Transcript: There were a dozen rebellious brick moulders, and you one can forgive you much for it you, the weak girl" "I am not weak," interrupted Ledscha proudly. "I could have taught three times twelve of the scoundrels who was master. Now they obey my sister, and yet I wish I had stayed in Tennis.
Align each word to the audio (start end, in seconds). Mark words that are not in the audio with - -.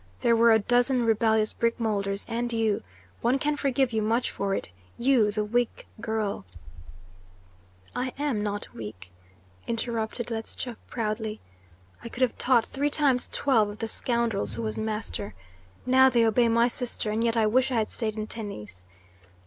There 0.21 0.35
were 0.35 0.51
a 0.51 0.57
dozen 0.57 1.05
rebellious 1.05 1.53
brick 1.53 1.79
moulders, 1.79 2.25
and 2.27 2.51
you 2.51 2.81
one 3.21 3.37
can 3.37 3.55
forgive 3.55 3.93
you 3.93 4.01
much 4.01 4.31
for 4.31 4.55
it 4.55 4.69
you, 4.97 5.29
the 5.29 5.43
weak 5.43 5.85
girl" 6.01 6.43
"I 7.95 8.11
am 8.17 8.41
not 8.41 8.73
weak," 8.73 9.11
interrupted 9.67 10.31
Ledscha 10.31 10.75
proudly. 10.87 11.39
"I 12.03 12.09
could 12.09 12.21
have 12.21 12.35
taught 12.39 12.65
three 12.65 12.89
times 12.89 13.29
twelve 13.31 13.69
of 13.69 13.77
the 13.77 13.87
scoundrels 13.87 14.55
who 14.55 14.63
was 14.63 14.75
master. 14.75 15.35
Now 15.85 16.09
they 16.09 16.25
obey 16.25 16.47
my 16.47 16.67
sister, 16.67 17.11
and 17.11 17.23
yet 17.23 17.37
I 17.37 17.45
wish 17.45 17.69
I 17.69 17.75
had 17.75 17.91
stayed 17.91 18.17
in 18.17 18.25
Tennis. 18.25 18.87